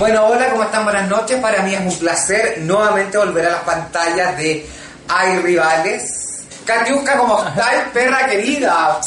Bueno, 0.00 0.28
hola, 0.28 0.48
¿cómo 0.48 0.62
están? 0.62 0.84
Buenas 0.84 1.10
noches. 1.10 1.38
Para 1.40 1.60
mí 1.60 1.74
es 1.74 1.80
un 1.82 1.98
placer 1.98 2.56
nuevamente 2.62 3.18
volver 3.18 3.44
a 3.44 3.50
las 3.50 3.60
pantallas 3.64 4.34
de 4.38 4.66
Hay 5.06 5.36
Rivales. 5.40 6.46
Katiuska, 6.64 7.18
¿cómo 7.18 7.46
estás, 7.46 7.84
perra 7.92 8.26
querida? 8.26 8.98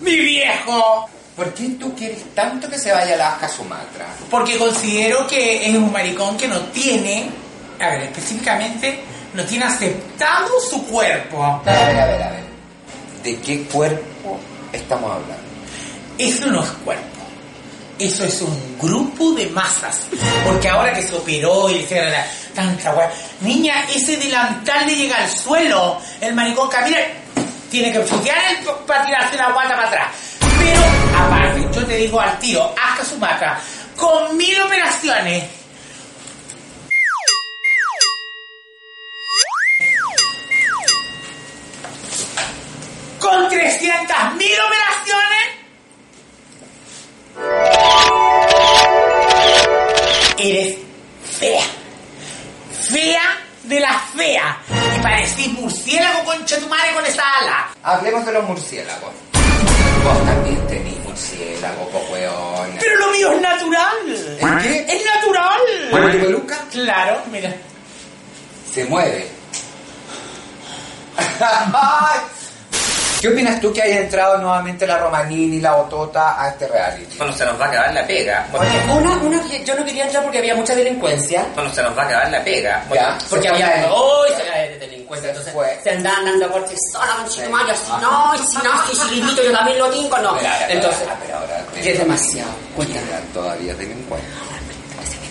Mi 0.00 0.16
viejo, 0.20 1.10
¿Por 1.36 1.52
qué 1.52 1.68
tú 1.78 1.94
quieres 1.94 2.34
tanto 2.34 2.66
que 2.70 2.78
se 2.78 2.90
vaya 2.92 3.12
a 3.12 3.14
Alaska 3.16 3.46
Sumatra? 3.46 4.06
porque 4.30 4.56
considero 4.56 5.26
que 5.26 5.68
es 5.68 5.76
un 5.76 5.92
maricón 5.92 6.38
que 6.38 6.48
no 6.48 6.60
tiene, 6.72 7.28
a 7.78 7.90
ver, 7.90 8.04
específicamente, 8.04 9.00
no 9.34 9.44
tiene 9.44 9.66
aceptado 9.66 10.48
su 10.60 10.86
cuerpo. 10.86 11.44
A 11.44 11.60
ver, 11.62 12.00
a 12.00 12.06
ver, 12.06 12.22
a 12.22 12.30
ver. 12.30 12.44
¿De 13.22 13.36
qué 13.40 13.64
cuerpo 13.64 14.38
estamos 14.72 15.12
hablando? 15.12 15.44
Eso 16.16 16.46
no 16.46 16.64
es 16.64 16.70
cuerpo. 16.70 17.17
Eso 17.98 18.24
es 18.24 18.40
un 18.42 18.78
grupo 18.78 19.32
de 19.32 19.46
masas. 19.48 20.06
Porque 20.44 20.68
ahora 20.68 20.92
que 20.92 21.02
se 21.02 21.16
operó 21.16 21.68
y 21.68 21.82
se 21.84 22.00
la 22.00 22.24
tanta 22.54 22.94
weá. 22.94 23.10
Niña, 23.40 23.84
ese 23.92 24.16
delantal 24.16 24.86
le 24.86 24.94
llega 24.94 25.16
al 25.16 25.28
suelo. 25.28 26.00
El 26.20 26.34
maricón 26.34 26.68
camina, 26.68 26.98
tiene 27.70 27.92
que 27.92 28.04
chutear 28.04 28.38
el 28.50 28.64
para 28.86 29.04
tirarse 29.04 29.36
la 29.36 29.50
guata 29.50 29.74
para 29.74 29.88
atrás. 29.88 30.08
Pero, 30.58 30.80
aparte, 31.18 31.68
yo 31.72 31.86
te 31.86 31.96
digo 31.96 32.20
al 32.20 32.38
tiro, 32.38 32.74
hasta 32.80 33.04
su 33.04 33.18
mata, 33.18 33.60
con 33.96 34.36
mil 34.36 34.60
operaciones. 34.60 35.44
Con 43.18 43.48
300 43.48 44.34
mil 44.36 44.60
operaciones. 44.60 44.87
Y 55.28 55.30
parecís 55.30 55.52
murciélago 55.60 56.24
concha 56.24 56.56
tu 56.58 56.66
madre 56.68 56.94
con 56.94 57.04
esa 57.04 57.22
ala. 57.40 57.68
Hablemos 57.82 58.24
de 58.24 58.32
los 58.32 58.44
murciélagos. 58.44 59.10
Vos 60.04 60.24
también 60.24 60.66
tenés 60.68 60.98
murciélago, 61.00 61.88
po 61.90 61.98
weón. 62.10 62.70
Pero 62.80 62.96
lo 62.96 63.10
mío 63.12 63.32
es 63.32 63.40
natural. 63.42 63.96
¿El 64.40 64.58
qué? 64.62 64.86
Es 64.88 65.04
natural. 65.04 65.60
¿Como 65.90 66.08
tu 66.10 66.18
peluca? 66.18 66.58
Claro, 66.72 67.20
mira. 67.30 67.52
Se 68.72 68.84
mueve. 68.86 69.28
¿Qué 73.20 73.28
opinas 73.28 73.60
tú 73.60 73.72
que 73.72 73.82
haya 73.82 73.98
entrado 73.98 74.38
nuevamente 74.38 74.86
la 74.86 74.98
Romanini 74.98 75.56
y 75.56 75.60
la 75.60 75.72
Botota 75.72 76.40
a 76.40 76.48
este 76.50 76.68
reality? 76.68 77.16
Bueno, 77.18 77.32
se 77.32 77.44
nos 77.44 77.60
va 77.60 77.64
a 77.64 77.68
acabar 77.68 77.92
la 77.92 78.06
pega. 78.06 78.46
Bueno, 78.52 78.70
Oye, 78.70 78.92
una, 78.98 79.16
una 79.16 79.42
que 79.48 79.64
yo 79.64 79.74
no 79.74 79.84
quería 79.84 80.04
entrar 80.04 80.22
porque 80.22 80.38
había 80.38 80.54
mucha 80.54 80.74
delincuencia. 80.76 81.44
bueno, 81.54 81.74
se 81.74 81.82
nos 81.82 81.98
va 81.98 82.04
a 82.04 82.06
acabar 82.06 82.30
la 82.30 82.44
pega. 82.44 82.84
Bueno, 82.88 83.04
Ya. 83.04 83.18
Porque 83.28 83.48
había 83.48 83.88
Fue. 85.58 85.80
se 85.82 85.90
andaban 85.90 86.24
dando 86.24 86.50
por 86.52 86.64
sola 86.92 87.16
con 87.16 87.28
Chitumaya. 87.28 87.74
Si 87.74 87.90
no, 87.92 88.34
y 88.34 88.38
si 88.38 88.56
no, 88.58 88.86
si 88.86 88.96
chiquitito 89.14 89.42
yo 89.42 89.52
también 89.52 89.78
lo 89.78 89.90
tengo, 89.90 90.18
no. 90.18 90.36
Entonces, 90.68 91.08
ah, 91.10 91.16
pero 91.20 91.38
ahora 91.38 91.64
te- 91.74 91.84
y 91.84 91.88
es 91.88 91.98
demasiado. 91.98 92.50
Cuéntame. 92.76 93.06
Todavía 93.34 93.74
delincuentes. 93.74 94.28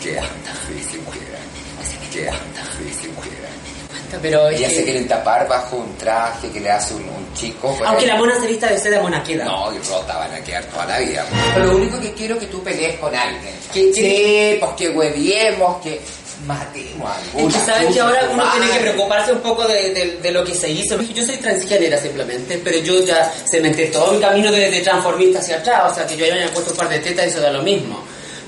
Quedan, 0.01 0.23
sí, 0.67 0.83
sí, 0.91 0.99
quedan. 1.11 2.11
Quedan, 2.11 2.39
sí, 2.77 2.93
sí, 3.01 3.07
quedan. 3.07 4.21
Pero 4.21 4.47
Ellas 4.47 4.71
se 4.71 4.77
que, 4.77 4.83
quieren 4.85 5.07
tapar 5.07 5.45
bajo 5.49 5.75
un 5.77 5.97
traje 5.97 6.49
que 6.49 6.61
le 6.61 6.71
hace 6.71 6.93
un, 6.93 7.01
un 7.09 7.33
chico. 7.33 7.75
aunque 7.85 8.07
la 8.07 8.15
mona 8.15 8.39
se 8.39 8.47
vista 8.47 8.67
de 8.67 8.77
seda, 8.77 9.01
mona 9.01 9.21
queda. 9.21 9.43
No, 9.43 9.73
y 9.73 9.79
rota 9.79 10.17
van 10.17 10.33
a 10.33 10.39
quedar 10.39 10.63
toda 10.65 10.85
la 10.85 10.99
vida. 10.99 11.25
Pero 11.53 11.65
lo 11.65 11.75
único 11.75 11.99
que 11.99 12.13
quiero 12.13 12.35
es 12.35 12.39
que 12.41 12.45
tú 12.47 12.63
pelees 12.63 12.97
con 12.99 13.13
alguien. 13.13 13.53
Que, 13.73 13.91
sí, 13.93 14.57
pues 14.61 14.71
que 14.77 14.89
hueviemos, 14.89 15.81
que 15.81 16.01
matemos 16.45 17.09
a 17.09 17.39
Es 17.39 17.53
que 17.53 17.59
sabes 17.59 17.93
que 17.93 17.99
ahora 17.99 18.29
uno 18.31 18.43
tiene 18.51 18.69
que 18.71 18.79
preocuparse 18.79 19.31
un 19.33 19.39
poco 19.39 19.67
de, 19.67 19.93
de- 19.93 20.17
de 20.21 20.31
lo 20.31 20.43
que 20.43 20.53
se 20.53 20.69
hizo. 20.69 20.99
Yo 21.01 21.25
soy 21.25 21.37
transgénera 21.37 21.97
simplemente, 21.97 22.61
pero 22.63 22.77
yo 22.79 23.03
ya 23.05 23.31
cementé 23.49 23.87
todo 23.87 24.13
mi 24.13 24.19
camino 24.19 24.51
de, 24.51 24.69
de 24.69 24.81
transformista 24.81 25.39
hacia 25.39 25.57
atrás. 25.57 25.91
O 25.91 25.95
sea, 25.95 26.05
que 26.05 26.15
yo 26.15 26.25
ya 26.25 26.35
me 26.35 26.45
he 26.45 26.49
puesto 26.49 26.71
un 26.71 26.77
par 26.77 26.89
de 26.89 26.99
tetas 26.99 27.25
y 27.25 27.29
eso 27.29 27.41
da 27.41 27.51
lo 27.51 27.63
mismo. 27.63 27.99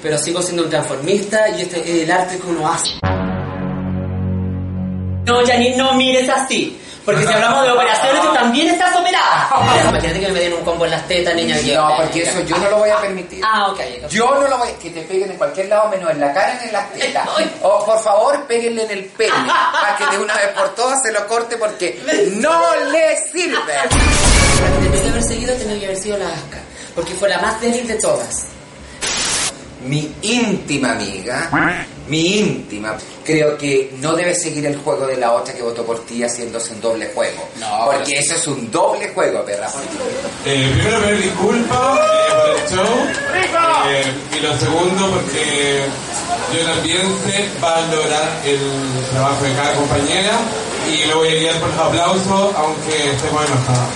Pero 0.02 0.18
sigo 0.18 0.42
siendo 0.42 0.64
un 0.64 0.70
transformista 0.70 1.50
y 1.50 1.64
este 1.64 1.80
es 1.82 2.04
el 2.04 2.12
arte 2.12 2.38
que 2.38 2.48
uno 2.48 2.68
hace. 2.72 2.92
No, 5.26 5.46
Janine, 5.46 5.76
no 5.78 5.94
mires 5.94 6.28
así. 6.30 6.80
Porque 7.10 7.26
si 7.26 7.34
hablamos 7.34 7.64
de 7.64 7.72
operaciones, 7.72 8.22
tú 8.22 8.34
también 8.34 8.68
estás 8.68 8.96
operada. 8.96 9.50
Imagínate 9.90 10.20
que 10.20 10.32
me 10.32 10.40
den 10.40 10.54
un 10.54 10.64
combo 10.64 10.86
en 10.86 10.92
las 10.92 11.08
tetas, 11.08 11.34
niña. 11.34 11.58
No, 11.76 11.98
porque 11.98 12.22
eso 12.22 12.40
yo 12.42 12.56
no 12.58 12.70
lo 12.70 12.78
voy 12.78 12.90
a 12.90 12.98
permitir. 12.98 13.42
Ah, 13.44 13.70
ok. 13.72 13.80
Yo 14.10 14.36
no 14.36 14.48
lo 14.48 14.58
voy 14.60 14.70
que 14.80 14.92
te 14.92 15.02
peguen 15.02 15.32
en 15.32 15.38
cualquier 15.38 15.70
lado 15.70 15.90
menos 15.90 16.12
en 16.12 16.20
la 16.20 16.32
cara 16.32 16.60
ni 16.62 16.68
en 16.68 16.74
las 16.74 16.94
tetas. 16.94 17.28
O 17.62 17.84
por 17.86 18.02
favor, 18.04 18.46
péguenle 18.46 18.84
en 18.84 18.92
el 18.92 19.06
pene 19.06 19.34
para 19.72 19.98
que 19.98 20.16
de 20.16 20.24
una 20.24 20.36
vez 20.36 20.50
por 20.50 20.70
todas 20.76 21.02
se 21.02 21.12
lo 21.12 21.28
corte 21.28 21.58
porque 21.58 22.00
no 22.36 22.76
le 22.92 23.18
sirve. 23.32 23.74
Tenía 24.84 25.04
que 25.04 25.10
haber 25.10 25.24
seguido 25.24 25.56
tenía 25.56 25.80
que 25.80 25.86
haber 25.86 25.98
sido 25.98 26.18
la 26.18 26.28
Asca. 26.28 26.60
Porque 26.94 27.14
fue 27.16 27.28
la 27.28 27.40
más 27.40 27.60
débil 27.60 27.88
de 27.88 27.96
todas. 27.96 28.46
Mi 29.84 30.14
íntima 30.22 30.92
amiga, 30.92 31.50
mi 32.10 32.40
íntima, 32.40 32.98
creo 33.24 33.58
que 33.58 33.94
no 34.02 34.16
debe 34.16 34.34
seguir 34.34 34.66
el 34.66 34.78
juego 34.78 35.06
de 35.06 35.18
la 35.18 35.34
otra 35.34 35.54
que 35.54 35.62
votó 35.62 35.86
por 35.86 36.06
ti 36.06 36.24
haciéndose 36.24 36.74
un 36.74 36.82
doble 36.82 37.12
juego. 37.14 37.48
No, 37.60 37.86
porque 37.86 38.20
eso 38.20 38.36
es 38.36 38.48
un 38.48 38.70
doble 38.72 39.10
juego, 39.10 39.46
perra. 39.46 39.70
Eh, 40.46 40.72
primero 40.74 41.02
pedir 41.02 41.24
disculpas 41.24 42.00
eh, 42.00 42.32
por 42.32 42.50
el 42.56 42.70
show. 42.70 42.96
Eh, 43.88 44.04
y 44.36 44.40
lo 44.40 44.58
segundo 44.58 45.12
porque 45.12 45.86
yo 46.54 46.66
también 46.66 47.02
sé 47.26 47.50
valorar 47.62 48.42
el 48.44 48.60
trabajo 49.12 49.44
de 49.44 49.54
cada 49.54 49.74
compañera 49.76 50.32
y 50.92 51.06
lo 51.08 51.18
voy 51.18 51.30
a 51.30 51.36
guiar 51.36 51.60
por 51.60 51.70
los 51.70 51.80
aplausos 51.80 52.56
aunque 52.56 53.12
estemos 53.12 53.46
enojados. 53.46 53.90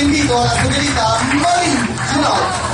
Invito 0.00 0.38
a 0.38 0.44
la 0.44 0.62
señorita 0.62 1.18
Marín 1.34 2.69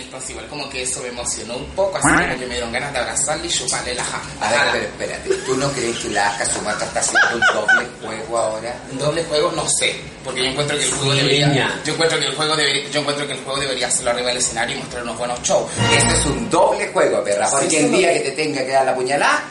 entonces 0.00 0.30
igual 0.30 0.46
como 0.48 0.68
que 0.70 0.82
eso 0.82 1.00
me 1.02 1.08
emocionó 1.08 1.56
un 1.56 1.66
poco, 1.70 1.96
así 1.98 2.06
como 2.08 2.38
que 2.38 2.46
me 2.46 2.54
dieron 2.54 2.72
ganas 2.72 2.92
de 2.92 2.98
abrazarle 2.98 3.46
y 3.46 3.50
chuparle 3.50 3.94
la 3.94 4.04
jamba. 4.04 4.48
A 4.48 4.50
ver, 4.50 4.60
pero 4.72 4.84
espérate, 4.84 5.30
¿tú 5.46 5.56
no 5.56 5.70
crees 5.72 5.98
que 5.98 6.08
la 6.10 6.28
Asca 6.30 6.46
Sumata 6.46 6.84
está 6.84 7.00
haciendo 7.00 7.28
un 7.34 7.40
doble 7.54 7.88
juego 8.02 8.38
ahora? 8.38 8.74
Un 8.90 8.98
doble 8.98 9.24
juego 9.24 9.52
no 9.52 9.68
sé, 9.68 9.96
porque 10.24 10.42
yo 10.44 10.50
encuentro 10.50 10.76
que 10.76 10.84
el 10.84 10.90
juego 10.92 11.12
Sí, 11.12 11.18
debería, 11.18 11.80
yo 11.84 11.92
encuentro 11.94 12.18
que 12.18 12.26
el 12.26 12.34
juego 12.34 12.56
debería, 12.56 12.88
yo 12.90 13.00
encuentro 13.00 13.26
que 13.26 13.32
el 13.32 13.40
juego 13.40 13.60
debería 13.60 13.86
hacerlo 13.88 14.10
arriba 14.10 14.28
del 14.28 14.38
escenario 14.38 14.76
y 14.76 14.78
mostrar 14.80 15.02
unos 15.02 15.18
buenos 15.18 15.42
shows. 15.42 15.70
Este 15.96 16.14
es 16.14 16.26
un 16.26 16.50
doble 16.50 16.88
juego, 16.88 17.22
perra, 17.24 17.48
porque 17.50 17.70
Sí, 17.70 17.76
el 17.76 17.90
sí, 17.90 17.96
día 17.96 18.12
que 18.14 18.20
te 18.20 18.30
tenga 18.32 18.64
que 18.64 18.72
dar 18.72 18.84
la 18.86 18.94
puñalada, 18.94 19.42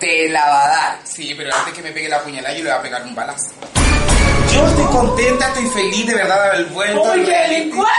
te 0.00 0.28
la 0.28 0.44
va 0.46 0.64
a 0.64 0.68
dar. 0.68 0.98
Sí, 1.04 1.34
pero 1.36 1.54
antes 1.54 1.74
que 1.74 1.82
me 1.82 1.92
pegue 1.92 2.08
la 2.08 2.22
puñalada 2.22 2.54
yo 2.56 2.64
le 2.64 2.70
voy 2.70 2.78
a 2.78 2.82
pegar 2.82 3.02
un 3.04 3.14
balazo. 3.14 3.50
Yo 4.54 4.68
estoy 4.68 4.84
contenta, 4.84 5.48
estoy 5.48 5.66
feliz 5.66 6.06
de 6.06 6.14
verdad 6.14 6.42
de 6.42 6.48
haber 6.50 6.66
vuelto. 6.66 7.02
¡Uy, 7.02 7.24
qué 7.24 7.36
delincuencia! 7.48 7.90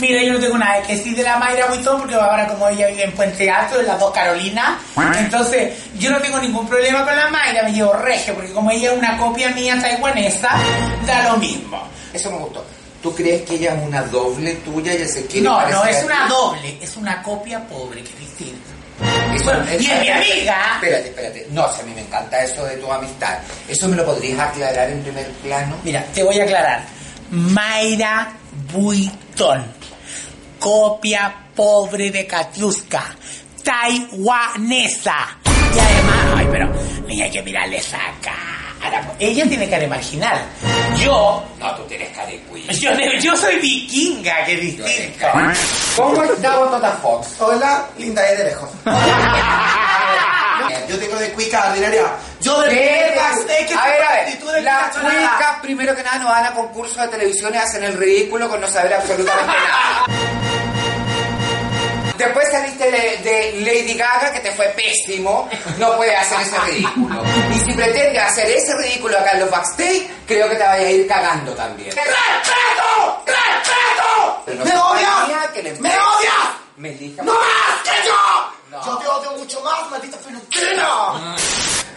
Mira, 0.00 0.22
yo 0.22 0.32
no 0.32 0.40
tengo 0.40 0.56
nada 0.56 0.82
que 0.82 0.96
decir 0.96 1.14
de 1.14 1.22
la 1.22 1.36
Mayra 1.36 1.66
Buitón 1.66 1.98
porque 1.98 2.14
ahora 2.14 2.48
como 2.48 2.66
ella 2.68 2.86
vive 2.88 3.04
en 3.04 3.12
Puente 3.12 3.50
Alto, 3.50 3.76
de 3.76 3.82
las 3.82 3.98
dos 4.00 4.12
Carolinas, 4.12 4.78
entonces 5.18 5.74
yo 5.98 6.10
no 6.10 6.18
tengo 6.18 6.38
ningún 6.38 6.66
problema 6.66 7.04
con 7.04 7.14
la 7.14 7.28
Mayra, 7.28 7.64
me 7.64 7.72
llevo 7.72 7.92
regio 7.92 8.34
porque 8.34 8.52
como 8.52 8.70
ella 8.70 8.92
es 8.92 8.98
una 8.98 9.18
copia 9.18 9.50
mía 9.50 9.78
taiwanesa, 9.80 10.50
da 11.06 11.30
lo 11.30 11.36
mismo. 11.36 11.82
Eso 12.12 12.30
me 12.30 12.38
gustó. 12.38 12.64
¿Tú 13.02 13.14
crees 13.14 13.42
que 13.42 13.54
ella 13.54 13.74
es 13.74 13.86
una 13.86 14.02
doble 14.02 14.54
tuya 14.56 14.94
y 14.94 15.06
se 15.06 15.26
quiere 15.26 15.46
No, 15.48 15.66
no, 15.68 15.84
es 15.84 16.04
una 16.04 16.26
doble, 16.28 16.78
es 16.80 16.96
una 16.96 17.22
copia 17.22 17.60
pobre, 17.66 18.02
que 18.02 18.10
es 18.10 18.18
distinto. 18.18 18.79
Eso- 19.34 19.44
Bueno, 19.44 19.64
y 19.70 19.74
es 19.76 19.80
mi 20.00 20.08
amiga. 20.08 20.72
Espérate, 20.74 21.08
espérate. 21.08 21.46
No, 21.50 21.72
si 21.72 21.80
a 21.80 21.84
mí 21.84 21.92
me 21.94 22.00
encanta 22.02 22.42
eso 22.42 22.64
de 22.64 22.76
tu 22.76 22.92
amistad. 22.92 23.38
¿Eso 23.68 23.88
me 23.88 23.96
lo 23.96 24.04
podrías 24.04 24.38
aclarar 24.40 24.90
en 24.90 25.02
primer 25.02 25.26
plano? 25.42 25.76
Mira, 25.84 26.04
te 26.14 26.22
voy 26.22 26.38
a 26.40 26.44
aclarar. 26.44 26.84
Mayra 27.30 28.32
Buitón, 28.72 29.64
copia 30.58 31.32
pobre 31.54 32.10
de 32.10 32.26
Katiuska, 32.26 33.14
taiwanesa. 33.62 35.14
Y 35.74 35.78
además, 35.78 36.16
ay, 36.36 36.48
pero 36.50 36.72
niña, 37.06 37.24
hay 37.26 37.30
que 37.30 37.42
mirarle 37.42 37.76
esa 37.78 37.98
cara. 38.20 39.12
Ella 39.20 39.46
tiene 39.46 39.68
cara 39.68 39.86
marginal. 39.86 40.38
Yo, 40.98 41.44
No, 41.58 41.74
tú 41.76 41.82
tienes 41.84 42.08
cara 42.16 42.26
de 42.28 42.40
yo, 42.80 42.90
yo 43.20 43.36
soy 43.36 43.56
vikinga, 43.60 44.44
que 44.46 44.56
distinto. 44.56 45.26
¿Cómo 46.00 46.24
está 46.24 46.56
Botota 46.58 46.92
Fox? 47.02 47.28
Hola, 47.40 47.84
linda 47.98 48.26
es 48.30 48.38
de 48.38 48.44
lejos. 48.44 48.68
Yo 50.88 50.98
tengo 50.98 51.16
de 51.16 51.30
cuica 51.32 51.68
ordinaria. 51.70 52.02
Yo 52.40 52.60
de 52.62 52.68
que 52.70 53.74
A 53.74 53.86
ver, 53.86 54.02
a 54.02 54.12
ver. 54.12 54.62
Las 54.62 54.96
cuicas, 54.96 55.56
primero 55.62 55.94
que 55.94 56.02
nada, 56.02 56.18
no 56.18 56.28
van 56.28 56.46
a 56.46 56.52
concursos 56.54 56.96
de 57.02 57.08
televisión 57.08 57.54
y 57.54 57.58
hacen 57.58 57.84
el 57.84 57.94
ridículo 57.96 58.48
con 58.48 58.60
no 58.60 58.68
saber 58.68 58.94
absolutamente 58.94 59.46
nada. 59.52 60.04
Después 62.16 62.48
saliste 62.50 62.90
de, 62.90 63.16
de 63.18 63.52
Lady 63.60 63.94
Gaga, 63.96 64.32
que 64.32 64.40
te 64.40 64.52
fue 64.52 64.66
pésimo. 64.76 65.48
No 65.78 65.96
puedes 65.96 66.18
hacer 66.18 66.40
ese 66.42 66.58
ridículo. 66.60 67.22
Y 67.54 67.60
si 67.60 67.72
pretendes 67.72 68.22
hacer 68.22 68.46
ese 68.50 68.74
ridículo 68.76 69.18
acá 69.18 69.30
en 69.32 69.40
los 69.40 69.50
backstage, 69.50 70.06
creo 70.26 70.48
que 70.48 70.56
te 70.56 70.62
vayas 70.64 70.86
a 70.86 70.90
ir 70.90 71.06
cagando 71.08 71.52
también. 71.54 71.88
¡Respeto! 71.96 73.22
Pero 74.44 74.58
no 74.58 74.64
¡Me 74.64 74.70
es 74.70 74.76
odias! 74.76 75.10
compañía 75.10 75.50
que 75.54 75.62
le- 75.62 75.72
¡Me 75.80 75.92
¡No 76.80 77.34
más 77.34 77.82
que 77.84 78.08
yo! 78.08 78.52
No. 78.70 78.86
Yo 78.86 78.96
te 78.96 79.06
odio 79.06 79.32
mucho 79.32 79.60
más, 79.60 79.90
maldita 79.90 80.16
peluquera. 80.18 81.36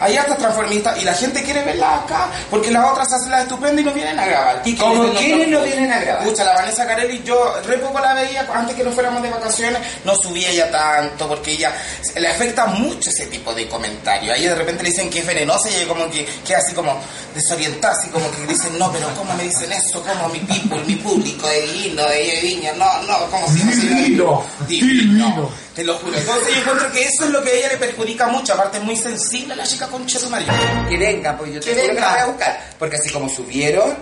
Hay 0.04 0.18
hartas 0.18 0.36
transformistas 0.36 1.00
y 1.00 1.04
la 1.04 1.14
gente 1.14 1.42
quiere 1.42 1.62
verla 1.62 2.00
acá 2.00 2.28
porque 2.50 2.70
las 2.70 2.92
otras 2.92 3.10
hacen 3.10 3.30
la 3.30 3.40
estupenda 3.40 3.80
y 3.80 3.84
no 3.84 3.92
vienen 3.92 4.18
a 4.18 4.26
grabar. 4.26 4.60
¿Y 4.62 4.76
como 4.76 5.10
quiénes 5.14 5.48
no 5.48 5.62
vienen 5.62 5.90
a 5.90 5.98
grabar? 5.98 6.22
Escucha, 6.22 6.44
la 6.44 6.52
Vanessa 6.52 6.86
Carelli, 6.86 7.22
yo 7.24 7.54
re 7.66 7.78
poco 7.78 7.98
la 8.00 8.12
veía 8.12 8.46
antes 8.52 8.76
que 8.76 8.84
nos 8.84 8.92
fuéramos 8.92 9.22
de 9.22 9.30
vacaciones, 9.30 9.80
no 10.04 10.14
subía 10.14 10.50
ella 10.50 10.70
tanto 10.70 11.26
porque 11.26 11.52
ella 11.52 11.72
le 12.16 12.28
afecta 12.28 12.66
mucho 12.66 13.08
ese 13.08 13.26
tipo 13.28 13.54
de 13.54 13.66
comentarios. 13.66 14.34
A 14.34 14.36
ella 14.36 14.50
de 14.50 14.56
repente 14.56 14.82
le 14.82 14.90
dicen 14.90 15.08
que 15.08 15.20
es 15.20 15.26
venenosa 15.26 15.70
y 15.70 15.76
ella 15.76 15.88
como 15.88 16.10
que 16.10 16.26
queda 16.46 16.58
así 16.58 16.74
como 16.74 17.00
desorientada, 17.34 17.94
así 17.98 18.10
como 18.10 18.30
que 18.30 18.46
dicen, 18.46 18.78
no, 18.78 18.92
pero 18.92 19.08
¿cómo 19.16 19.32
me 19.34 19.44
dicen 19.44 19.72
eso? 19.72 20.02
¿Cómo 20.02 20.28
mi 20.28 20.40
people, 20.40 20.84
mi 20.84 20.96
público 20.96 21.48
de 21.48 21.66
Guino, 21.66 22.04
de 22.06 22.40
Viña? 22.42 22.72
No, 22.74 23.02
no, 23.04 23.26
¿cómo 23.30 23.48
se 23.48 23.58
llama? 23.58 23.72
Divino, 23.72 24.44
Divino. 24.68 25.63
Te 25.74 25.82
lo 25.84 25.94
juro. 25.98 26.16
Entonces 26.16 26.54
yo 26.54 26.60
encuentro 26.60 26.92
que 26.92 27.02
eso 27.02 27.24
es 27.24 27.30
lo 27.30 27.42
que 27.42 27.50
a 27.50 27.54
ella 27.54 27.68
le 27.70 27.76
perjudica 27.78 28.26
mucho. 28.28 28.54
Aparte 28.54 28.78
es 28.78 28.84
muy 28.84 28.96
sensible 28.96 29.56
la 29.56 29.64
chica 29.64 29.88
concha 29.88 30.18
de 30.20 30.28
marido. 30.28 30.52
Que 30.88 30.96
venga, 30.98 31.36
pues 31.36 31.52
yo 31.52 31.60
te 31.60 31.66
Que 31.66 31.72
juro 31.74 31.86
que 31.86 31.94
venga. 31.94 32.00
la 32.06 32.12
voy 32.12 32.20
a 32.22 32.26
buscar. 32.26 32.60
Porque 32.78 32.96
así 32.96 33.10
como 33.10 33.28
subieron, 33.28 33.96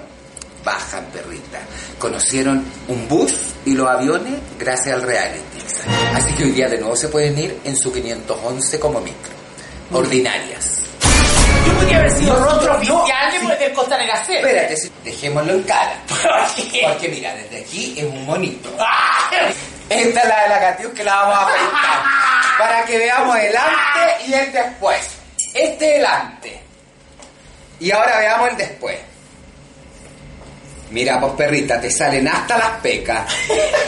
bajan, 0.65 1.05
perrita. 1.07 1.61
Conocieron 1.99 2.65
un 2.89 3.09
bus 3.09 3.33
y 3.65 3.75
los 3.75 3.89
aviones 3.89 4.35
gracias 4.59 4.95
al 4.97 5.03
reality. 5.03 5.59
Así 6.15 6.35
que 6.35 6.45
hoy 6.45 6.51
día 6.51 6.69
de 6.69 6.79
nuevo 6.79 6.95
se 6.95 7.09
pueden 7.09 7.39
ir 7.39 7.59
en 7.65 7.77
su 7.77 7.91
511 7.91 8.79
como 8.79 9.01
micro. 9.01 9.33
Ordinarias. 9.93 10.79
Yo 11.67 11.75
podría 11.75 11.99
haber 11.99 12.11
sido 12.19 12.37
rostro 12.45 12.75
oficial 12.77 13.49
de 13.49 13.57
del 13.65 13.73
Costanera 13.73 14.25
C. 14.25 14.37
Espérate, 14.37 14.75
dejémoslo 15.05 15.53
en 15.53 15.63
cara. 15.63 16.03
¿Por 16.09 16.65
qué? 16.71 16.83
Porque 16.89 17.09
mira, 17.09 17.35
desde 17.35 17.61
aquí 17.61 17.95
es 17.97 18.05
un 18.05 18.27
monito. 18.27 18.69
Esta 19.93 20.21
es 20.21 20.29
la 20.29 20.43
de 20.43 20.49
la 20.49 20.61
Catius 20.61 20.93
que 20.93 21.05
la 21.05 21.15
vamos 21.17 21.37
a 21.37 21.43
afeitar. 21.43 22.59
Para 22.59 22.85
que 22.85 22.99
veamos 22.99 23.39
el 23.39 23.57
antes 23.57 24.29
y 24.29 24.35
el 24.35 24.53
después. 24.53 25.09
Este 25.55 25.91
es 25.93 25.99
el 26.01 26.07
antes. 26.07 26.53
Y 27.81 27.91
ahora 27.91 28.19
veamos 28.19 28.51
el 28.51 28.57
después. 28.57 28.99
Mira, 30.91 31.19
pues 31.19 31.33
perrita, 31.33 31.81
te 31.81 31.91
salen 31.91 32.29
hasta 32.29 32.59
las 32.59 32.71
pecas. 32.83 33.25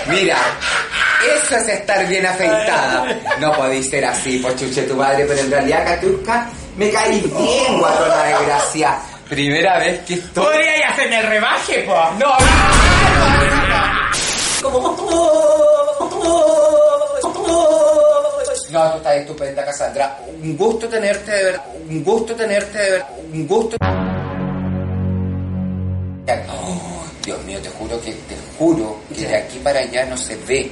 Mira, 0.07 0.39
eso 1.37 1.57
es 1.57 1.69
estar 1.69 2.07
bien 2.07 2.25
afeitada. 2.27 3.05
No 3.39 3.53
podéis 3.53 3.91
ser 3.91 4.07
así, 4.07 4.39
pues 4.39 4.57
chuche 4.57 4.83
tu 4.85 4.97
madre, 4.97 5.27
pero 5.27 5.41
en 5.41 5.51
realidad, 5.51 5.85
Catiusca, 5.85 6.49
me 6.77 6.91
caí 6.91 7.21
bien, 7.21 7.79
guatona 7.79 8.25
de 8.25 8.47
gracia. 8.47 8.99
Primera 9.29 9.79
vez 9.79 10.01
que 10.07 10.15
estoy... 10.15 10.45
Podría 10.45 10.77
ir 10.79 10.85
a 10.85 10.89
hacerme 10.91 11.19
el 11.21 11.27
rebaje, 11.27 11.79
po. 11.81 12.11
No, 12.19 12.37
No, 14.63 15.74
tú 18.91 18.97
estás 18.99 19.17
estupenda, 19.17 19.65
Cassandra. 19.65 20.19
Un 20.43 20.57
gusto 20.57 20.89
tenerte 20.89 21.31
de 21.31 21.45
ver. 21.45 21.61
Un 21.89 22.05
gusto 22.05 22.35
tenerte 22.35 22.79
de 22.79 22.91
ver. 22.93 23.05
Un 23.33 23.47
gusto. 23.47 23.77
Oh, 26.51 27.05
Dios 27.25 27.45
mío, 27.45 27.61
te 27.61 27.69
juro 27.71 28.01
que 28.01 28.13
te 28.13 28.37
juro 28.59 28.97
que 29.15 29.27
de 29.27 29.37
aquí 29.37 29.59
para 29.59 29.81
allá 29.81 30.05
no 30.07 30.17
se 30.17 30.37
ve. 30.37 30.71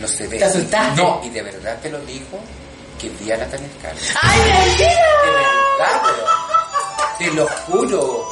No 0.00 0.08
se 0.08 0.26
ve. 0.26 0.38
¿Te 0.38 0.44
asustaste? 0.44 1.00
No, 1.00 1.20
y 1.24 1.30
de 1.30 1.42
verdad 1.42 1.78
te 1.80 1.90
lo 1.90 1.98
digo 2.00 2.38
que 3.00 3.08
vi 3.10 3.30
a 3.30 3.36
Natalia. 3.36 3.68
¡Ay, 4.22 4.40
mentira! 4.40 4.88
De 5.24 5.30
verdad. 5.30 6.02
Te 7.18 7.30
lo 7.32 7.46
juro. 7.46 8.24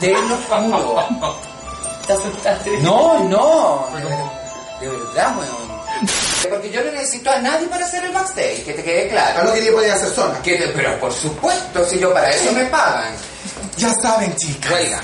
Te 0.00 0.12
lo 0.12 0.36
juro. 0.48 1.08
Te 2.06 2.12
asustaste. 2.12 2.78
No, 2.78 3.24
no. 3.24 3.86
De 4.80 4.88
verdad, 4.88 5.36
weón. 5.38 5.67
Porque 6.48 6.70
yo 6.70 6.82
no 6.84 6.90
necesito 6.92 7.30
a 7.30 7.38
nadie 7.38 7.66
para 7.68 7.84
hacer 7.86 8.04
el 8.04 8.12
backstage, 8.12 8.64
que 8.64 8.72
te 8.74 8.82
quede 8.84 9.08
claro. 9.08 9.44
lo 9.44 9.52
que 9.54 9.60
le 9.62 9.72
podía 9.72 9.94
hacer 9.94 10.08
sola. 10.10 10.40
Que 10.42 10.56
te- 10.56 10.68
pero 10.68 10.98
por 11.00 11.12
supuesto, 11.12 11.84
si 11.88 11.98
yo 11.98 12.12
para 12.12 12.30
eso 12.30 12.52
me 12.52 12.64
pagan. 12.66 13.12
Ya 13.76 13.92
saben, 14.02 14.34
chicas. 14.36 14.72
Oiga, 14.72 15.00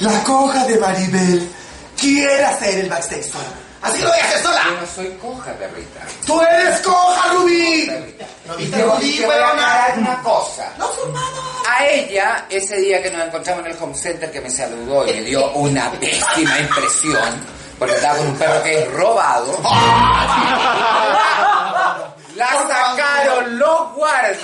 La 0.00 0.22
coja 0.24 0.64
de 0.66 0.78
Maribel 0.78 1.50
quiere 1.98 2.44
hacer 2.44 2.78
el 2.80 2.88
backstage 2.88 3.24
sola. 3.30 3.44
Así 3.82 3.98
que 3.98 4.04
lo 4.04 4.10
voy 4.10 4.18
a 4.20 4.24
hacer 4.24 4.42
yo 4.42 4.48
sola. 4.48 4.62
no 4.80 4.86
soy 4.94 5.08
coja, 5.20 5.52
perrita. 5.52 6.00
¡Tú 6.26 6.40
eres 6.42 6.80
coja, 6.80 7.32
Rubí! 7.32 7.86
perrita. 7.86 8.26
¿No 8.46 8.54
Y 8.54 8.62
viste 8.62 8.76
te, 8.76 8.82
Rubí, 8.84 9.16
voy 9.16 9.24
a 9.24 9.28
huevona? 9.28 9.50
aclarar 9.52 9.98
una 9.98 10.22
cosa. 10.22 10.72
No, 10.78 10.92
su 10.92 11.02
hermano. 11.02 11.42
A 11.68 11.86
ella, 11.86 12.46
ese 12.48 12.76
día 12.78 13.02
que 13.02 13.10
nos 13.10 13.26
encontramos 13.26 13.64
en 13.66 13.72
el 13.72 13.78
home 13.82 13.94
center, 13.94 14.30
que 14.30 14.40
me 14.40 14.50
saludó 14.50 15.06
y 15.06 15.14
me 15.14 15.20
dio 15.22 15.50
una 15.52 15.90
pésima 15.92 16.58
impresión, 16.58 17.46
porque 17.78 17.94
estaba 17.94 18.18
con 18.18 18.26
un 18.28 18.36
perro 18.36 18.62
que 18.62 18.82
es 18.82 18.92
robado. 18.92 19.58
La 22.36 22.48
sacaron 22.68 23.58
los 23.58 23.94
guardias 23.94 24.38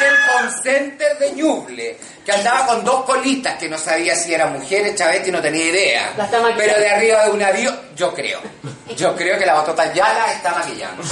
del 0.00 0.14
home 0.28 0.50
center 0.60 1.16
de 1.18 1.32
Ñuble, 1.32 1.96
que 2.24 2.32
andaba 2.32 2.66
con 2.66 2.84
dos 2.84 3.04
colitas 3.04 3.56
que 3.58 3.68
no 3.68 3.78
sabía 3.78 4.16
si 4.16 4.34
era 4.34 4.48
mujer, 4.48 4.92
Chavetti 4.92 5.30
no 5.30 5.40
tenía 5.40 5.66
idea. 5.66 6.12
Pero 6.56 6.80
de 6.80 6.88
arriba 6.88 7.24
de 7.26 7.30
un 7.30 7.42
avión, 7.42 7.78
yo 7.94 8.12
creo. 8.12 8.40
Yo 8.96 9.14
creo 9.14 9.38
que 9.38 9.46
la 9.46 9.54
botota 9.54 9.92
ya 9.92 10.12
la 10.14 10.32
está 10.32 10.52
maquillando. 10.52 11.04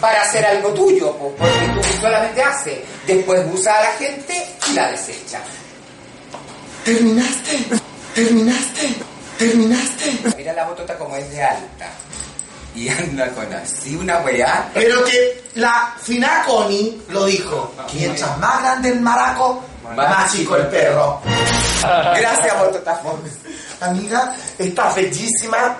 Para 0.00 0.22
hacer 0.22 0.46
algo 0.46 0.68
tuyo, 0.70 1.12
po, 1.16 1.34
porque 1.36 1.66
tú 1.74 1.82
solamente 2.00 2.42
haces. 2.42 2.78
Después 3.04 3.42
usa 3.52 3.76
a 3.76 3.82
la 3.82 3.90
gente 3.92 4.46
y 4.70 4.74
la 4.74 4.90
desecha. 4.92 5.40
Terminaste. 6.84 7.58
Terminaste. 8.14 9.09
Terminaste. 9.40 10.34
Mira 10.36 10.52
la 10.52 10.66
botota 10.66 10.98
como 10.98 11.16
es 11.16 11.30
de 11.30 11.42
alta. 11.42 11.88
Y 12.74 12.90
anda 12.90 13.26
con 13.30 13.50
así 13.54 13.96
una 13.96 14.18
weá. 14.18 14.70
Pero 14.74 15.02
que 15.02 15.44
la 15.54 15.94
fina 15.98 16.44
Connie 16.46 17.00
lo 17.08 17.24
dijo. 17.24 17.72
Mientras 17.94 18.36
más 18.36 18.62
grande 18.62 18.90
el 18.90 19.00
maraco, 19.00 19.64
más 19.96 20.30
chico 20.30 20.56
el 20.56 20.66
perro. 20.66 21.22
Gracias, 21.80 22.58
botota 22.58 22.94
Fox. 22.96 23.30
Amiga, 23.80 24.36
está 24.58 24.92
bellísima, 24.92 25.74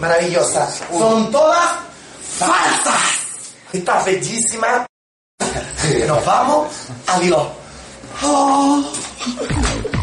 maravillosa. 0.00 0.68
Son 0.90 1.30
todas 1.30 1.70
falsas. 2.36 3.00
Está 3.72 4.02
bellísima. 4.02 4.84
Nos 6.08 6.24
vamos. 6.24 6.66
Adiós. 7.06 7.46
Oh. 8.24 8.84